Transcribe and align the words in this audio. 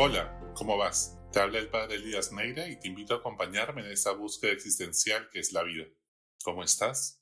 Hola, 0.00 0.54
¿cómo 0.54 0.76
vas? 0.76 1.18
Te 1.32 1.40
habla 1.40 1.58
el 1.58 1.70
padre 1.70 1.96
Elías 1.96 2.30
Neira 2.30 2.68
y 2.68 2.78
te 2.78 2.86
invito 2.86 3.14
a 3.14 3.16
acompañarme 3.16 3.80
en 3.80 3.90
esta 3.90 4.12
búsqueda 4.12 4.52
existencial 4.52 5.28
que 5.28 5.40
es 5.40 5.52
la 5.52 5.64
vida. 5.64 5.86
¿Cómo 6.44 6.62
estás? 6.62 7.20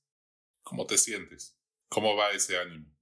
¿Cómo 0.62 0.84
te 0.84 0.98
sientes? 0.98 1.58
¿Cómo 1.88 2.14
va 2.16 2.32
ese 2.32 2.58
ánimo? 2.58 2.94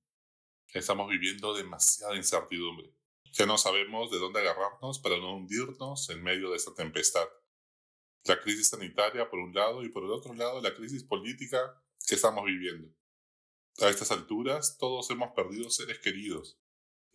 Estamos 0.73 1.11
viviendo 1.11 1.52
demasiada 1.55 2.15
incertidumbre. 2.15 2.95
Ya 3.33 3.47
no 3.47 3.59
sabemos 3.59 4.12
de 4.12 4.21
dónde 4.21 4.43
agarrarnos 4.43 5.01
para 5.01 5.16
no 5.16 5.34
hundirnos 5.34 6.09
en 6.09 6.23
medio 6.23 6.51
de 6.51 6.56
esta 6.56 6.73
tempestad. 6.73 7.27
La 8.27 8.41
crisis 8.41 8.69
sanitaria 8.69 9.29
por 9.29 9.41
un 9.41 9.52
lado 9.52 9.83
y 9.83 9.88
por 9.88 10.05
el 10.05 10.12
otro 10.12 10.34
lado 10.34 10.61
la 10.61 10.73
crisis 10.73 11.02
política 11.02 11.83
que 12.06 12.15
estamos 12.15 12.45
viviendo. 12.45 12.95
A 13.80 13.88
estas 13.88 14.12
alturas 14.12 14.79
todos 14.79 15.11
hemos 15.11 15.33
perdido 15.33 15.69
seres 15.69 15.98
queridos 15.98 16.61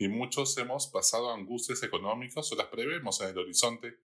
y 0.02 0.08
muchos 0.08 0.58
hemos 0.58 0.88
pasado 0.88 1.30
angustias 1.30 1.84
económicas 1.84 2.50
o 2.54 2.56
las 2.56 2.68
prevemos 2.68 3.20
en 3.20 3.30
el 3.30 3.38
horizonte 3.38 4.00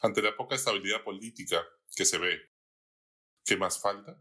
ante 0.00 0.20
la 0.20 0.36
poca 0.36 0.56
estabilidad 0.56 1.04
política 1.04 1.64
que 1.94 2.04
se 2.04 2.18
ve. 2.18 2.40
¿Qué 3.44 3.56
más 3.56 3.80
falta? 3.80 4.20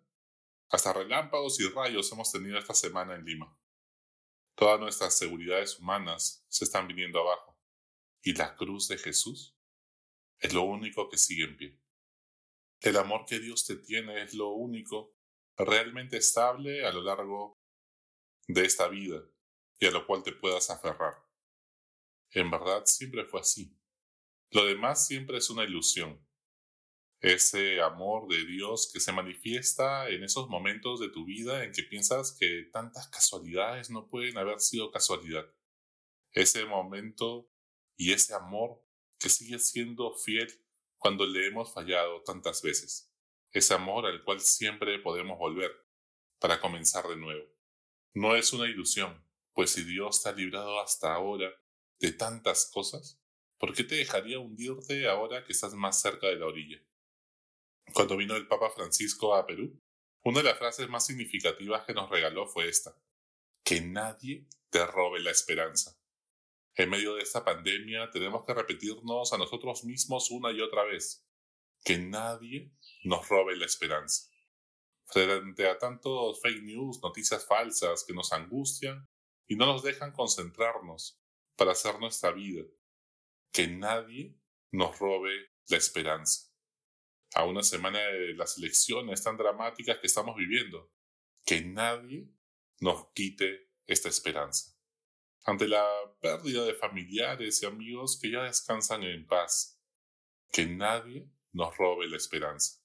Hasta 0.69 0.93
relámpagos 0.93 1.59
y 1.59 1.67
rayos 1.69 2.11
hemos 2.11 2.31
tenido 2.31 2.59
esta 2.59 2.75
semana 2.75 3.15
en 3.15 3.25
Lima. 3.25 3.57
Todas 4.53 4.79
nuestras 4.79 5.17
seguridades 5.17 5.79
humanas 5.79 6.45
se 6.49 6.65
están 6.65 6.87
viniendo 6.87 7.19
abajo. 7.19 7.59
¿Y 8.21 8.33
la 8.33 8.55
cruz 8.55 8.87
de 8.87 8.99
Jesús? 8.99 9.57
Es 10.37 10.53
lo 10.53 10.63
único 10.63 11.09
que 11.09 11.17
sigue 11.17 11.45
en 11.45 11.57
pie. 11.57 11.79
El 12.79 12.95
amor 12.95 13.25
que 13.25 13.39
Dios 13.39 13.65
te 13.65 13.75
tiene 13.75 14.21
es 14.21 14.35
lo 14.35 14.49
único 14.49 15.15
realmente 15.57 16.17
estable 16.17 16.85
a 16.85 16.91
lo 16.91 17.01
largo 17.01 17.59
de 18.47 18.65
esta 18.65 18.87
vida 18.87 19.27
y 19.79 19.85
a 19.85 19.91
lo 19.91 20.05
cual 20.05 20.23
te 20.23 20.31
puedas 20.31 20.69
aferrar. 20.69 21.15
En 22.31 22.49
verdad 22.51 22.83
siempre 22.85 23.25
fue 23.25 23.41
así. 23.41 23.77
Lo 24.51 24.65
demás 24.65 25.05
siempre 25.05 25.37
es 25.37 25.49
una 25.49 25.63
ilusión. 25.63 26.25
Ese 27.19 27.81
amor 27.81 28.27
de 28.27 28.45
Dios 28.45 28.91
que 28.93 28.99
se 28.99 29.11
manifiesta 29.11 30.07
en 30.09 30.23
esos 30.23 30.49
momentos 30.49 30.99
de 30.99 31.09
tu 31.09 31.25
vida 31.25 31.63
en 31.63 31.71
que 31.71 31.83
piensas 31.83 32.37
que 32.39 32.69
tantas 32.71 33.07
casualidades 33.07 33.89
no 33.89 34.07
pueden 34.07 34.37
haber 34.37 34.59
sido 34.59 34.91
casualidad. 34.91 35.45
Ese 36.31 36.65
momento 36.65 37.49
y 37.95 38.13
ese 38.13 38.35
amor 38.35 38.83
que 39.17 39.29
sigue 39.29 39.57
siendo 39.57 40.13
fiel 40.13 40.47
cuando 40.97 41.25
le 41.25 41.47
hemos 41.47 41.73
fallado 41.73 42.21
tantas 42.21 42.61
veces. 42.61 43.11
Ese 43.51 43.73
amor 43.73 44.05
al 44.05 44.23
cual 44.23 44.39
siempre 44.39 44.99
podemos 44.99 45.39
volver 45.39 45.71
para 46.39 46.59
comenzar 46.59 47.07
de 47.07 47.17
nuevo. 47.17 47.47
No 48.13 48.35
es 48.35 48.53
una 48.53 48.67
ilusión, 48.67 49.26
pues 49.57 49.71
si 49.71 49.83
Dios 49.83 50.21
te 50.21 50.29
ha 50.29 50.33
librado 50.33 50.79
hasta 50.79 51.15
ahora 51.15 51.51
de 51.99 52.11
tantas 52.11 52.69
cosas, 52.71 53.19
¿por 53.57 53.73
qué 53.73 53.83
te 53.83 53.95
dejaría 53.95 54.37
hundirte 54.37 55.09
ahora 55.09 55.43
que 55.43 55.51
estás 55.51 55.73
más 55.73 55.99
cerca 55.99 56.27
de 56.27 56.35
la 56.35 56.45
orilla? 56.45 56.77
Cuando 57.91 58.17
vino 58.17 58.35
el 58.35 58.47
Papa 58.47 58.69
Francisco 58.69 59.33
a 59.33 59.47
Perú, 59.47 59.81
una 60.23 60.41
de 60.41 60.43
las 60.43 60.59
frases 60.59 60.87
más 60.89 61.07
significativas 61.07 61.87
que 61.87 61.95
nos 61.95 62.07
regaló 62.07 62.45
fue 62.45 62.69
esta, 62.69 62.95
que 63.63 63.81
nadie 63.81 64.45
te 64.69 64.85
robe 64.85 65.21
la 65.21 65.31
esperanza. 65.31 65.99
En 66.75 66.91
medio 66.91 67.15
de 67.15 67.23
esta 67.23 67.43
pandemia 67.43 68.11
tenemos 68.11 68.45
que 68.45 68.53
repetirnos 68.53 69.33
a 69.33 69.39
nosotros 69.39 69.85
mismos 69.85 70.29
una 70.29 70.51
y 70.51 70.61
otra 70.61 70.83
vez, 70.83 71.27
que 71.83 71.97
nadie 71.97 72.71
nos 73.05 73.27
robe 73.27 73.55
la 73.55 73.65
esperanza. 73.65 74.29
Frente 75.07 75.67
a 75.67 75.79
tantos 75.79 76.41
fake 76.41 76.61
news, 76.61 77.01
noticias 77.01 77.43
falsas 77.47 78.03
que 78.03 78.13
nos 78.13 78.31
angustian, 78.31 79.09
y 79.47 79.55
no 79.55 79.65
nos 79.65 79.83
dejan 79.83 80.11
concentrarnos 80.11 81.19
para 81.55 81.71
hacer 81.71 81.99
nuestra 81.99 82.31
vida. 82.31 82.63
Que 83.51 83.67
nadie 83.67 84.35
nos 84.71 84.99
robe 84.99 85.31
la 85.67 85.77
esperanza. 85.77 86.51
A 87.33 87.45
una 87.45 87.63
semana 87.63 87.99
de 87.99 88.33
las 88.35 88.57
elecciones 88.57 89.23
tan 89.23 89.37
dramáticas 89.37 89.97
que 89.99 90.07
estamos 90.07 90.35
viviendo, 90.35 90.91
que 91.45 91.61
nadie 91.61 92.29
nos 92.79 93.07
quite 93.13 93.71
esta 93.85 94.09
esperanza. 94.09 94.77
Ante 95.43 95.67
la 95.67 95.85
pérdida 96.19 96.65
de 96.65 96.73
familiares 96.73 97.63
y 97.63 97.65
amigos 97.65 98.19
que 98.21 98.31
ya 98.31 98.43
descansan 98.43 99.03
en 99.03 99.25
paz, 99.25 99.81
que 100.51 100.65
nadie 100.65 101.29
nos 101.53 101.75
robe 101.77 102.07
la 102.07 102.17
esperanza. 102.17 102.81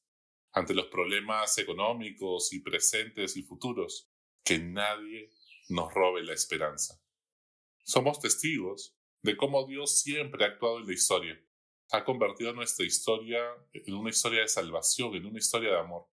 Ante 0.53 0.75
los 0.75 0.87
problemas 0.87 1.57
económicos 1.59 2.53
y 2.53 2.61
presentes 2.61 3.37
y 3.37 3.43
futuros, 3.43 4.11
que 4.45 4.59
nadie 4.59 5.31
nos 5.73 5.93
robe 5.93 6.23
la 6.23 6.35
esperanza. 6.35 7.03
Somos 7.85 8.21
testigos 8.21 8.97
de 9.23 9.37
cómo 9.37 9.67
Dios 9.67 9.99
siempre 9.99 10.45
ha 10.45 10.49
actuado 10.49 10.79
en 10.79 10.87
la 10.87 10.93
historia. 10.93 11.43
Ha 11.91 12.05
convertido 12.05 12.53
nuestra 12.53 12.87
historia 12.87 13.41
en 13.73 13.95
una 13.95 14.11
historia 14.11 14.41
de 14.41 14.49
salvación, 14.49 15.15
en 15.15 15.27
una 15.27 15.39
historia 15.39 15.71
de 15.71 15.79
amor. 15.79 16.09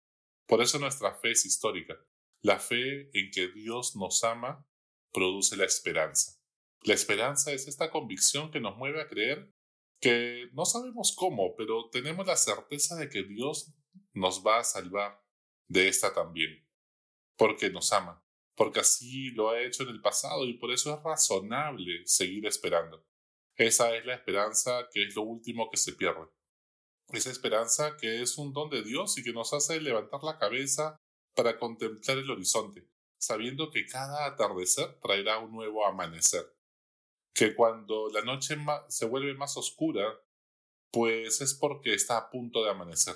Por 0.46 0.62
eso 0.62 0.78
nuestra 0.78 1.14
fe 1.14 1.32
es 1.32 1.44
histórica. 1.44 1.98
La 2.40 2.58
fe 2.58 3.10
en 3.12 3.30
que 3.30 3.48
Dios 3.48 3.96
nos 3.96 4.24
ama 4.24 4.66
produce 5.12 5.56
la 5.56 5.64
esperanza. 5.64 6.40
La 6.82 6.94
esperanza 6.94 7.52
es 7.52 7.66
esta 7.66 7.90
convicción 7.90 8.50
que 8.50 8.60
nos 8.60 8.76
mueve 8.76 9.02
a 9.02 9.08
creer 9.08 9.52
que 10.00 10.48
no 10.52 10.64
sabemos 10.64 11.14
cómo, 11.16 11.56
pero 11.56 11.90
tenemos 11.90 12.26
la 12.26 12.36
certeza 12.36 12.94
de 12.94 13.08
que 13.08 13.24
Dios 13.24 13.74
nos 14.12 14.46
va 14.46 14.60
a 14.60 14.64
salvar 14.64 15.20
de 15.66 15.88
esta 15.88 16.14
también, 16.14 16.64
porque 17.36 17.68
nos 17.68 17.92
ama 17.92 18.24
porque 18.58 18.80
así 18.80 19.30
lo 19.30 19.50
ha 19.50 19.62
hecho 19.62 19.84
en 19.84 19.90
el 19.90 20.00
pasado 20.00 20.44
y 20.44 20.54
por 20.54 20.72
eso 20.72 20.92
es 20.92 21.00
razonable 21.04 22.02
seguir 22.06 22.44
esperando. 22.44 23.06
Esa 23.54 23.94
es 23.94 24.04
la 24.04 24.14
esperanza 24.14 24.88
que 24.92 25.04
es 25.04 25.14
lo 25.14 25.22
último 25.22 25.70
que 25.70 25.76
se 25.76 25.92
pierde. 25.92 26.26
Esa 27.12 27.30
esperanza 27.30 27.96
que 27.96 28.20
es 28.20 28.36
un 28.36 28.52
don 28.52 28.68
de 28.68 28.82
Dios 28.82 29.16
y 29.16 29.22
que 29.22 29.32
nos 29.32 29.52
hace 29.52 29.80
levantar 29.80 30.24
la 30.24 30.38
cabeza 30.38 30.96
para 31.36 31.56
contemplar 31.56 32.18
el 32.18 32.28
horizonte, 32.32 32.90
sabiendo 33.16 33.70
que 33.70 33.86
cada 33.86 34.26
atardecer 34.26 34.98
traerá 35.00 35.38
un 35.38 35.52
nuevo 35.52 35.86
amanecer. 35.86 36.44
Que 37.32 37.54
cuando 37.54 38.08
la 38.10 38.22
noche 38.22 38.56
se 38.88 39.06
vuelve 39.06 39.34
más 39.34 39.56
oscura, 39.56 40.20
pues 40.90 41.40
es 41.40 41.54
porque 41.54 41.94
está 41.94 42.16
a 42.16 42.28
punto 42.28 42.64
de 42.64 42.70
amanecer. 42.70 43.14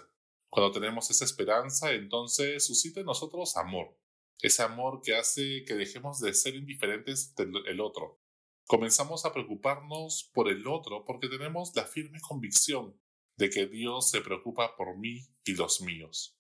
Cuando 0.49 0.71
tenemos 0.71 1.11
esa 1.11 1.25
esperanza, 1.25 1.91
entonces 1.91 2.65
suscita 2.65 3.01
en 3.01 3.07
nosotros 3.07 3.57
amor, 3.57 3.99
ese 4.41 4.63
amor 4.63 5.01
que 5.03 5.15
hace 5.15 5.65
que 5.65 5.75
dejemos 5.75 6.21
de 6.21 6.35
ser 6.35 6.55
indiferentes 6.55 7.35
del 7.37 7.81
otro. 7.81 8.21
Comenzamos 8.67 9.25
a 9.25 9.33
preocuparnos 9.33 10.31
por 10.33 10.49
el 10.49 10.67
otro 10.67 11.05
porque 11.05 11.29
tenemos 11.29 11.73
la 11.75 11.85
firme 11.85 12.21
convicción 12.21 12.99
de 13.37 13.51
que 13.51 13.67
Dios 13.67 14.11
se 14.11 14.21
preocupa 14.21 14.77
por 14.77 14.99
mí 14.99 15.27
y 15.45 15.55
los 15.55 15.81
míos. 15.81 16.39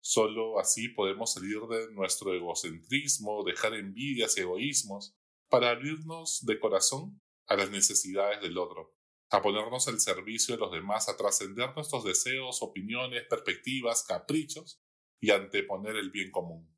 Solo 0.00 0.58
así 0.58 0.88
podemos 0.88 1.34
salir 1.34 1.60
de 1.68 1.92
nuestro 1.92 2.34
egocentrismo, 2.34 3.44
dejar 3.44 3.74
envidias 3.74 4.36
y 4.36 4.40
egoísmos, 4.40 5.16
para 5.48 5.70
abrirnos 5.70 6.44
de 6.44 6.58
corazón 6.58 7.20
a 7.46 7.56
las 7.56 7.70
necesidades 7.70 8.40
del 8.40 8.58
otro, 8.58 8.96
a 9.30 9.42
ponernos 9.42 9.86
al 9.86 10.00
servicio 10.00 10.54
de 10.54 10.60
los 10.60 10.72
demás, 10.72 11.08
a 11.08 11.16
trascender 11.16 11.74
nuestros 11.76 12.04
deseos, 12.04 12.62
opiniones, 12.62 13.24
perspectivas, 13.28 14.02
caprichos 14.02 14.82
y 15.20 15.30
anteponer 15.30 15.96
el 15.96 16.10
bien 16.10 16.30
común. 16.30 16.74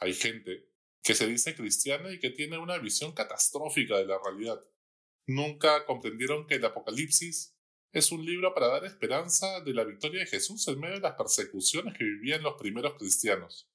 Hay 0.00 0.14
gente 0.14 0.66
que 1.02 1.14
se 1.14 1.26
dice 1.26 1.54
cristiana 1.54 2.10
y 2.10 2.18
que 2.18 2.30
tiene 2.30 2.58
una 2.58 2.78
visión 2.78 3.12
catastrófica 3.12 3.98
de 3.98 4.06
la 4.06 4.18
realidad. 4.22 4.60
Nunca 5.26 5.84
comprendieron 5.84 6.46
que 6.46 6.56
el 6.56 6.64
Apocalipsis 6.64 7.56
es 7.92 8.12
un 8.12 8.24
libro 8.24 8.54
para 8.54 8.68
dar 8.68 8.84
esperanza 8.84 9.60
de 9.60 9.74
la 9.74 9.84
victoria 9.84 10.20
de 10.20 10.26
Jesús 10.26 10.66
en 10.68 10.80
medio 10.80 10.96
de 10.96 11.00
las 11.00 11.16
persecuciones 11.16 11.96
que 11.96 12.04
vivían 12.04 12.42
los 12.42 12.54
primeros 12.54 12.94
cristianos. 12.94 13.68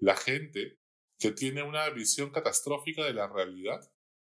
La 0.00 0.16
gente 0.16 0.78
que 1.18 1.30
tiene 1.30 1.62
una 1.62 1.88
visión 1.90 2.30
catastrófica 2.30 3.04
de 3.04 3.14
la 3.14 3.28
realidad, 3.28 3.80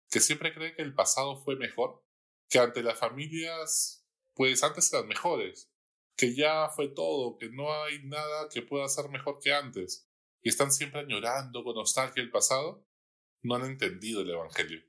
que 0.09 0.19
siempre 0.19 0.53
cree 0.53 0.75
que 0.75 0.81
el 0.81 0.95
pasado 0.95 1.37
fue 1.43 1.55
mejor, 1.55 2.03
que 2.49 2.59
ante 2.59 2.81
las 2.81 2.97
familias, 2.97 4.05
pues 4.33 4.63
antes 4.63 4.91
eran 4.91 5.07
mejores, 5.07 5.71
que 6.15 6.33
ya 6.33 6.69
fue 6.69 6.87
todo, 6.89 7.37
que 7.37 7.49
no 7.49 7.71
hay 7.83 8.03
nada 8.03 8.49
que 8.49 8.63
pueda 8.63 8.87
ser 8.87 9.09
mejor 9.09 9.39
que 9.39 9.53
antes, 9.53 10.08
y 10.41 10.49
están 10.49 10.71
siempre 10.71 11.01
añorando 11.01 11.63
con 11.63 11.75
nostalgia 11.75 12.21
el 12.21 12.31
pasado, 12.31 12.85
no 13.41 13.55
han 13.55 13.65
entendido 13.65 14.21
el 14.21 14.29
Evangelio. 14.29 14.83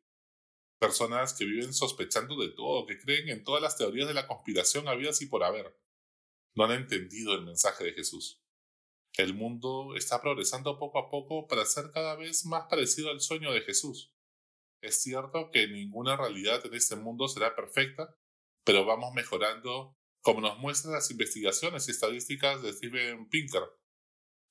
Personas 0.79 1.35
que 1.35 1.45
viven 1.45 1.75
sospechando 1.75 2.37
de 2.41 2.49
todo, 2.49 2.87
que 2.87 2.99
creen 2.99 3.29
en 3.29 3.45
todas 3.45 3.63
las 3.63 3.77
teorías 3.77 4.09
de 4.09 4.15
la 4.15 4.27
conspiración 4.27 4.89
habidas 4.89 5.21
y 5.23 5.27
por 5.27 5.45
haber, 5.45 5.79
no 6.55 6.65
han 6.65 6.73
entendido 6.73 7.35
el 7.35 7.43
mensaje 7.43 7.85
de 7.85 7.93
Jesús. 7.93 8.43
El 9.17 9.35
mundo 9.35 9.95
está 9.97 10.21
progresando 10.21 10.79
poco 10.79 10.99
a 10.99 11.11
poco 11.11 11.47
para 11.47 11.67
ser 11.67 11.91
cada 11.93 12.17
vez 12.17 12.47
más 12.47 12.67
parecido 12.69 13.11
al 13.11 13.21
sueño 13.21 13.53
de 13.53 13.61
Jesús. 13.61 14.15
Es 14.81 15.03
cierto 15.03 15.51
que 15.51 15.69
ninguna 15.69 16.17
realidad 16.17 16.65
en 16.65 16.75
este 16.75 16.97
mundo 16.97 17.29
será 17.29 17.55
perfecta, 17.55 18.17
pero 18.65 18.85
vamos 18.85 19.13
mejorando 19.13 19.97
como 20.23 20.41
nos 20.41 20.59
muestran 20.59 20.95
las 20.95 21.11
investigaciones 21.11 21.89
y 21.89 21.91
estadísticas 21.91 22.63
de 22.63 22.73
Steven 22.73 23.29
Pinker, 23.29 23.63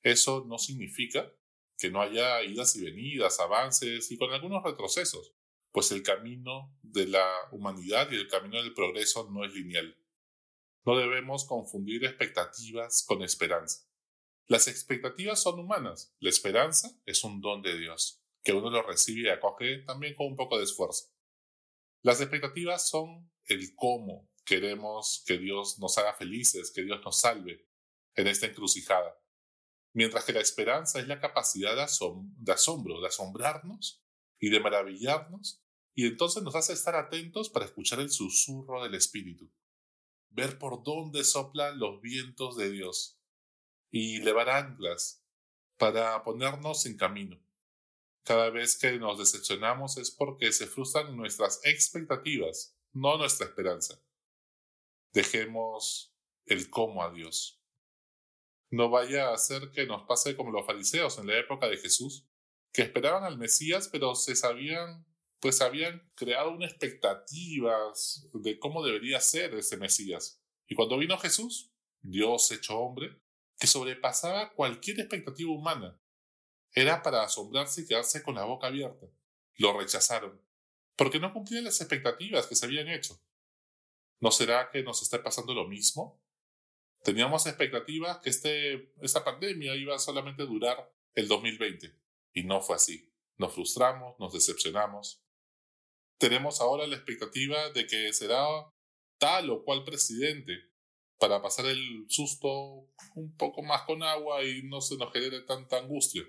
eso 0.04 0.46
no 0.48 0.58
significa 0.58 1.32
que 1.78 1.90
no 1.90 2.02
haya 2.02 2.44
idas 2.44 2.76
y 2.76 2.84
venidas, 2.84 3.40
avances 3.40 4.12
y 4.12 4.18
con 4.18 4.32
algunos 4.34 4.64
retrocesos, 4.64 5.34
pues 5.72 5.92
el 5.92 6.04
camino 6.04 6.76
de 6.82 7.08
la 7.08 7.30
humanidad 7.52 8.12
y 8.12 8.16
el 8.16 8.28
camino 8.28 8.62
del 8.62 8.74
progreso 8.74 9.30
no 9.32 9.46
es 9.46 9.54
lineal. 9.54 9.98
No 10.86 10.98
debemos 10.98 11.46
confundir 11.46 12.04
expectativas 12.06 13.04
con 13.08 13.22
esperanza. 13.22 13.88
Las 14.48 14.68
expectativas 14.68 15.42
son 15.42 15.60
humanas, 15.60 16.16
la 16.20 16.30
esperanza 16.30 16.92
es 17.06 17.24
un 17.24 17.40
don 17.40 17.62
de 17.62 17.78
Dios, 17.78 18.24
que 18.44 18.54
uno 18.54 18.70
lo 18.70 18.82
recibe 18.82 19.30
y 19.30 19.32
acoge 19.32 19.84
también 19.84 20.16
con 20.16 20.28
un 20.28 20.36
poco 20.36 20.58
de 20.58 20.64
esfuerzo. 20.64 21.14
Las 22.02 22.20
expectativas 22.20 22.90
son 22.90 23.32
el 23.46 23.76
cómo 23.76 24.30
queremos 24.46 25.24
que 25.28 25.38
Dios 25.38 25.78
nos 25.80 25.98
haga 25.98 26.14
felices, 26.16 26.72
que 26.72 26.82
Dios 26.82 27.00
nos 27.04 27.20
salve 27.20 27.68
en 28.16 28.28
esta 28.28 28.48
encrucijada. 28.48 29.16
Mientras 29.94 30.24
que 30.24 30.34
la 30.34 30.42
esperanza 30.42 31.00
es 31.00 31.08
la 31.08 31.20
capacidad 31.20 31.76
de, 31.76 31.82
asombro, 31.82 33.02
de 33.02 33.08
asombrarnos 33.08 34.04
y 34.40 34.50
de 34.50 34.60
maravillarnos, 34.60 35.64
y 35.96 36.06
entonces 36.06 36.44
nos 36.44 36.56
hace 36.56 36.74
estar 36.74 36.96
atentos 36.96 37.50
para 37.50 37.66
escuchar 37.66 38.00
el 38.00 38.10
susurro 38.10 38.84
del 38.84 38.96
Espíritu, 38.96 39.52
ver 40.30 40.60
por 40.60 40.84
dónde 40.84 41.24
soplan 41.24 41.80
los 41.80 42.02
vientos 42.02 42.56
de 42.56 42.72
Dios 42.72 43.20
y 43.92 44.20
levar 44.20 44.50
anclas 44.50 45.24
para 45.78 46.24
ponernos 46.24 46.86
en 46.86 46.98
camino. 46.98 47.42
Cada 48.24 48.50
vez 48.50 48.78
que 48.78 49.00
nos 49.00 49.18
decepcionamos 49.18 49.98
es 49.98 50.12
porque 50.12 50.52
se 50.52 50.68
frustran 50.68 51.18
nuestras 51.18 51.62
expectativas, 51.64 52.78
no 52.94 53.18
nuestra 53.18 53.48
esperanza. 53.48 54.00
Dejemos 55.14 56.14
el 56.46 56.70
cómo 56.70 57.04
a 57.04 57.12
Dios. 57.12 57.59
No 58.72 58.90
vaya 58.90 59.34
a 59.34 59.38
ser 59.38 59.72
que 59.72 59.86
nos 59.86 60.04
pase 60.04 60.36
como 60.36 60.52
los 60.52 60.66
fariseos 60.66 61.18
en 61.18 61.28
la 61.28 61.40
época 61.40 61.68
de 61.68 61.78
Jesús, 61.78 62.28
que 62.72 62.84
esperaban 62.84 63.24
al 63.24 63.38
Mesías, 63.38 63.90
pero 63.92 64.14
se 64.16 64.36
sabían, 64.36 65.06
pues 65.40 65.62
habían 65.62 66.12
creado 66.16 66.52
una 66.52 66.68
expectativas 66.68 68.30
de 68.34 68.60
cómo 68.60 68.84
debería 68.84 69.20
ser 69.22 69.56
ese 69.56 69.78
Mesías. 69.78 70.42
Y 70.68 70.76
cuando 70.76 70.98
vino 70.98 71.18
Jesús, 71.18 71.72
Dios 72.02 72.52
hecho 72.52 72.78
hombre, 72.78 73.20
que 73.58 73.68
sobrepasaba 73.68 74.54
cualquier 74.54 75.00
expectativa 75.00 75.52
humana, 75.52 76.00
era 76.72 77.02
para 77.02 77.24
asombrarse 77.24 77.82
y 77.82 77.88
quedarse 77.88 78.22
con 78.22 78.36
la 78.36 78.46
boca 78.46 78.68
abierta. 78.68 79.08
Lo 79.56 79.78
rechazaron, 79.78 80.40
porque 80.96 81.20
no 81.20 81.34
cumplían 81.34 81.64
las 81.64 81.82
expectativas 81.82 82.46
que 82.46 82.56
se 82.56 82.66
habían 82.66 82.88
hecho. 82.88 83.20
¿No 84.22 84.32
será 84.32 84.70
que 84.72 84.84
nos 84.84 85.02
está 85.02 85.24
pasando 85.24 85.54
lo 85.54 85.68
mismo? 85.68 86.22
Teníamos 87.10 87.48
expectativas 87.48 88.20
que 88.20 88.30
este, 88.30 88.94
esta 89.02 89.24
pandemia 89.24 89.76
iba 89.76 89.98
solamente 89.98 90.44
a 90.44 90.46
durar 90.46 90.94
el 91.16 91.28
2020 91.28 91.92
y 92.34 92.44
no 92.44 92.62
fue 92.62 92.76
así. 92.76 93.12
Nos 93.36 93.52
frustramos, 93.52 94.14
nos 94.20 94.32
decepcionamos. 94.32 95.20
Tenemos 96.20 96.62
ahora 96.62 96.86
la 96.86 96.96
expectativa 96.96 97.72
de 97.72 97.88
que 97.88 98.14
será 98.14 98.46
tal 99.18 99.50
o 99.50 99.64
cual 99.64 99.84
presidente 99.86 100.54
para 101.18 101.42
pasar 101.42 101.66
el 101.66 102.06
susto 102.10 102.92
un 103.16 103.36
poco 103.36 103.64
más 103.64 103.82
con 103.88 104.04
agua 104.04 104.44
y 104.44 104.62
no 104.62 104.80
se 104.80 104.96
nos 104.96 105.12
genere 105.12 105.42
tanta 105.42 105.80
angustia. 105.80 106.22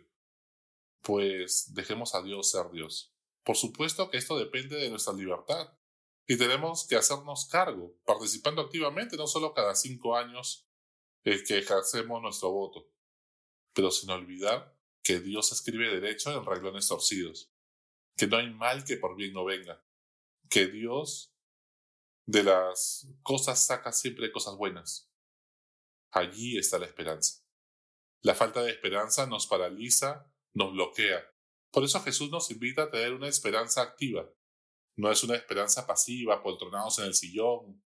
Pues 1.02 1.74
dejemos 1.74 2.14
a 2.14 2.22
Dios 2.22 2.50
ser 2.50 2.70
Dios. 2.70 3.12
Por 3.44 3.58
supuesto 3.58 4.08
que 4.08 4.16
esto 4.16 4.38
depende 4.38 4.76
de 4.76 4.88
nuestra 4.88 5.12
libertad 5.12 5.74
y 6.26 6.38
tenemos 6.38 6.86
que 6.86 6.96
hacernos 6.96 7.44
cargo, 7.50 7.94
participando 8.06 8.62
activamente, 8.62 9.18
no 9.18 9.26
solo 9.26 9.52
cada 9.52 9.74
cinco 9.74 10.16
años 10.16 10.68
eh, 11.24 11.42
que 11.44 11.58
ejercemos 11.58 12.22
nuestro 12.22 12.50
voto, 12.50 12.90
pero 13.72 13.90
sin 13.90 14.10
olvidar 14.10 14.76
que 15.02 15.20
Dios 15.20 15.52
escribe 15.52 15.88
derecho 15.88 16.32
en 16.32 16.44
reglones 16.44 16.88
torcidos, 16.88 17.52
que 18.16 18.26
no 18.26 18.36
hay 18.36 18.50
mal 18.50 18.84
que 18.84 18.96
por 18.96 19.16
bien 19.16 19.32
no 19.32 19.44
venga, 19.44 19.84
que 20.48 20.66
Dios 20.66 21.34
de 22.26 22.44
las 22.44 23.08
cosas 23.22 23.64
saca 23.64 23.92
siempre 23.92 24.30
cosas 24.30 24.56
buenas. 24.56 25.10
Allí 26.12 26.58
está 26.58 26.78
la 26.78 26.86
esperanza. 26.86 27.44
La 28.22 28.34
falta 28.34 28.62
de 28.62 28.70
esperanza 28.70 29.26
nos 29.26 29.46
paraliza, 29.46 30.30
nos 30.52 30.72
bloquea. 30.72 31.24
Por 31.70 31.84
eso 31.84 32.00
Jesús 32.02 32.30
nos 32.30 32.50
invita 32.50 32.84
a 32.84 32.90
tener 32.90 33.14
una 33.14 33.28
esperanza 33.28 33.82
activa, 33.82 34.28
no 34.96 35.10
es 35.10 35.22
una 35.22 35.36
esperanza 35.36 35.86
pasiva, 35.86 36.42
poltronados 36.42 36.98
en 36.98 37.06
el 37.06 37.14
sillón, 37.14 37.82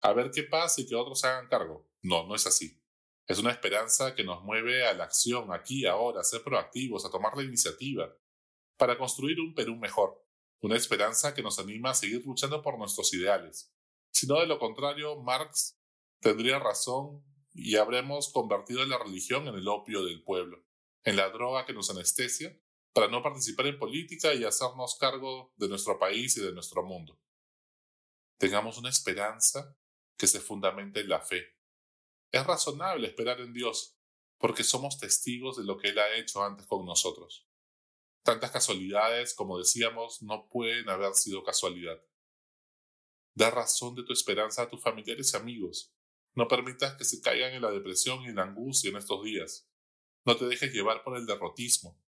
a 0.00 0.12
ver 0.12 0.30
qué 0.30 0.44
pasa 0.44 0.80
y 0.80 0.86
que 0.86 0.94
otros 0.94 1.20
se 1.20 1.26
hagan 1.26 1.48
cargo. 1.48 1.86
No, 2.04 2.26
no 2.26 2.34
es 2.34 2.46
así. 2.46 2.78
Es 3.26 3.38
una 3.38 3.50
esperanza 3.50 4.14
que 4.14 4.24
nos 4.24 4.42
mueve 4.44 4.86
a 4.86 4.92
la 4.92 5.04
acción, 5.04 5.52
aquí, 5.54 5.86
ahora, 5.86 6.20
a 6.20 6.24
ser 6.24 6.42
proactivos, 6.44 7.06
a 7.06 7.10
tomar 7.10 7.34
la 7.34 7.42
iniciativa, 7.42 8.14
para 8.76 8.98
construir 8.98 9.40
un 9.40 9.54
Perú 9.54 9.76
mejor. 9.76 10.22
Una 10.60 10.76
esperanza 10.76 11.34
que 11.34 11.42
nos 11.42 11.58
anima 11.58 11.90
a 11.90 11.94
seguir 11.94 12.22
luchando 12.26 12.60
por 12.60 12.78
nuestros 12.78 13.12
ideales. 13.14 13.72
Si 14.12 14.26
no, 14.26 14.38
de 14.38 14.46
lo 14.46 14.58
contrario, 14.58 15.16
Marx 15.22 15.78
tendría 16.20 16.58
razón 16.58 17.24
y 17.54 17.76
habremos 17.76 18.30
convertido 18.30 18.84
la 18.84 18.98
religión 18.98 19.48
en 19.48 19.54
el 19.54 19.66
opio 19.66 20.04
del 20.04 20.22
pueblo, 20.22 20.62
en 21.04 21.16
la 21.16 21.30
droga 21.30 21.64
que 21.64 21.72
nos 21.72 21.88
anestesia 21.88 22.54
para 22.92 23.08
no 23.08 23.22
participar 23.22 23.66
en 23.66 23.78
política 23.78 24.34
y 24.34 24.44
hacernos 24.44 24.96
cargo 25.00 25.54
de 25.56 25.68
nuestro 25.68 25.98
país 25.98 26.36
y 26.36 26.42
de 26.42 26.52
nuestro 26.52 26.84
mundo. 26.84 27.18
Tengamos 28.38 28.76
una 28.76 28.90
esperanza 28.90 29.74
que 30.18 30.26
se 30.26 30.40
fundamente 30.40 31.00
en 31.00 31.08
la 31.08 31.20
fe. 31.20 31.53
Es 32.34 32.44
razonable 32.44 33.06
esperar 33.06 33.40
en 33.40 33.52
Dios, 33.52 33.96
porque 34.38 34.64
somos 34.64 34.98
testigos 34.98 35.56
de 35.56 35.62
lo 35.62 35.78
que 35.78 35.90
Él 35.90 36.00
ha 36.00 36.16
hecho 36.16 36.42
antes 36.42 36.66
con 36.66 36.84
nosotros. 36.84 37.48
Tantas 38.24 38.50
casualidades, 38.50 39.34
como 39.34 39.56
decíamos, 39.56 40.20
no 40.20 40.48
pueden 40.48 40.88
haber 40.88 41.14
sido 41.14 41.44
casualidad. 41.44 42.02
Da 43.36 43.52
razón 43.52 43.94
de 43.94 44.02
tu 44.02 44.12
esperanza 44.12 44.62
a 44.62 44.68
tus 44.68 44.82
familiares 44.82 45.32
y 45.32 45.36
amigos. 45.36 45.94
No 46.34 46.48
permitas 46.48 46.96
que 46.96 47.04
se 47.04 47.20
caigan 47.20 47.52
en 47.52 47.62
la 47.62 47.70
depresión 47.70 48.22
y 48.22 48.26
en 48.26 48.34
la 48.34 48.42
angustia 48.42 48.90
en 48.90 48.96
estos 48.96 49.22
días. 49.22 49.70
No 50.24 50.36
te 50.36 50.46
dejes 50.46 50.72
llevar 50.72 51.04
por 51.04 51.16
el 51.16 51.26
derrotismo. 51.26 52.02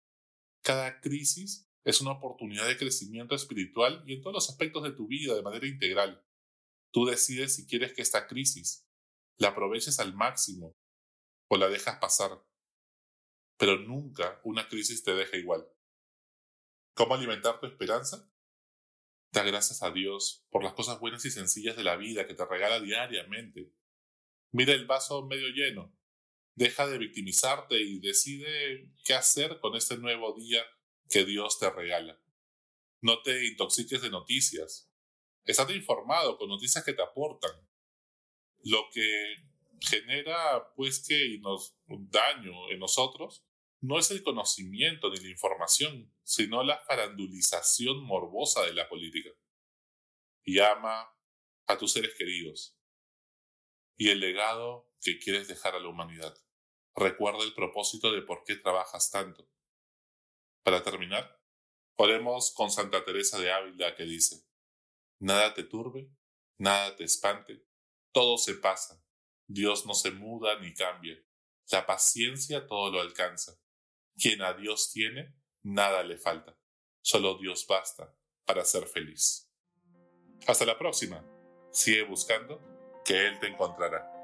Cada 0.63 1.01
crisis 1.01 1.69
es 1.83 2.01
una 2.01 2.13
oportunidad 2.13 2.65
de 2.65 2.77
crecimiento 2.77 3.35
espiritual 3.35 4.03
y 4.07 4.15
en 4.15 4.21
todos 4.23 4.33
los 4.33 4.49
aspectos 4.49 4.81
de 4.81 4.93
tu 4.93 5.05
vida 5.05 5.35
de 5.35 5.43
manera 5.43 5.67
integral. 5.67 6.25
Tú 6.89 7.05
decides 7.05 7.53
si 7.53 7.67
quieres 7.67 7.93
que 7.93 8.01
esta 8.01 8.25
crisis 8.25 8.85
la 9.37 9.49
aproveches 9.49 9.99
al 9.99 10.13
máximo 10.13 10.75
o 11.47 11.57
la 11.57 11.69
dejas 11.69 11.99
pasar. 11.99 12.43
Pero 13.57 13.77
nunca 13.77 14.41
una 14.43 14.67
crisis 14.67 15.03
te 15.03 15.13
deja 15.13 15.37
igual. 15.37 15.67
¿Cómo 16.93 17.15
alimentar 17.15 17.59
tu 17.59 17.65
esperanza? 17.67 18.29
Da 19.31 19.43
gracias 19.43 19.83
a 19.83 19.91
Dios 19.91 20.45
por 20.49 20.63
las 20.63 20.73
cosas 20.73 20.99
buenas 20.99 21.25
y 21.25 21.31
sencillas 21.31 21.75
de 21.75 21.83
la 21.83 21.97
vida 21.97 22.25
que 22.27 22.33
te 22.33 22.45
regala 22.45 22.79
diariamente. 22.79 23.73
Mira 24.51 24.73
el 24.73 24.85
vaso 24.85 25.25
medio 25.25 25.49
lleno 25.49 25.93
Deja 26.55 26.87
de 26.87 26.97
victimizarte 26.97 27.81
y 27.81 27.99
decide 27.99 28.89
qué 29.03 29.13
hacer 29.13 29.59
con 29.59 29.75
este 29.75 29.97
nuevo 29.97 30.33
día 30.39 30.65
que 31.09 31.25
Dios 31.25 31.59
te 31.59 31.69
regala. 31.69 32.17
No 33.01 33.21
te 33.23 33.45
intoxiques 33.45 34.01
de 34.01 34.09
noticias. 34.09 34.89
Estate 35.43 35.75
informado 35.75 36.37
con 36.37 36.47
noticias 36.47 36.85
que 36.85 36.93
te 36.93 37.03
aportan. 37.03 37.51
Lo 38.65 38.89
que 38.91 39.35
genera, 39.79 40.73
pues, 40.75 41.05
que 41.07 41.37
nos 41.39 41.77
daño 41.87 42.71
en 42.71 42.79
nosotros 42.79 43.45
no 43.81 43.99
es 43.99 44.09
el 44.09 44.23
conocimiento 44.23 45.11
ni 45.11 45.19
la 45.19 45.29
información, 45.29 46.11
sino 46.23 46.63
la 46.63 46.79
farandulización 46.79 48.03
morbosa 48.03 48.63
de 48.63 48.73
la 48.73 48.89
política. 48.89 49.29
Y 50.43 50.59
ama 50.59 51.07
a 51.67 51.77
tus 51.77 51.93
seres 51.93 52.15
queridos 52.17 52.75
y 53.97 54.09
el 54.09 54.19
legado 54.19 54.91
que 55.01 55.19
quieres 55.19 55.47
dejar 55.47 55.75
a 55.75 55.79
la 55.79 55.87
humanidad. 55.87 56.35
Recuerda 56.95 57.43
el 57.43 57.53
propósito 57.53 58.11
de 58.11 58.23
por 58.23 58.43
qué 58.43 58.55
trabajas 58.55 59.11
tanto. 59.11 59.47
Para 60.63 60.81
terminar, 60.81 61.39
oremos 61.95 62.51
con 62.53 62.71
Santa 62.71 63.03
Teresa 63.03 63.39
de 63.39 63.51
Ávila 63.51 63.95
que 63.95 64.03
dice, 64.03 64.43
Nada 65.19 65.53
te 65.53 65.63
turbe, 65.63 66.09
nada 66.57 66.95
te 66.95 67.03
espante, 67.03 67.64
todo 68.15 68.37
se 68.37 68.53
pasa, 68.53 69.03
Dios 69.45 69.85
no 69.85 69.93
se 69.93 70.09
muda 70.09 70.57
ni 70.61 70.73
cambia, 70.73 71.21
la 71.69 71.85
paciencia 71.85 72.65
todo 72.65 72.89
lo 72.89 73.01
alcanza. 73.01 73.59
Quien 74.17 74.41
a 74.41 74.53
Dios 74.53 74.89
tiene, 74.93 75.35
nada 75.63 76.01
le 76.01 76.17
falta, 76.17 76.57
solo 77.01 77.37
Dios 77.37 77.67
basta 77.67 78.17
para 78.45 78.63
ser 78.63 78.87
feliz. 78.87 79.51
Hasta 80.47 80.63
la 80.65 80.77
próxima, 80.77 81.25
sigue 81.73 82.03
buscando 82.03 82.61
que 83.03 83.27
Él 83.27 83.37
te 83.39 83.47
encontrará. 83.47 84.14